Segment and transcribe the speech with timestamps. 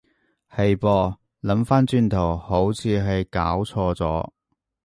[0.49, 4.31] 係噃，諗返轉頭好似係攪錯咗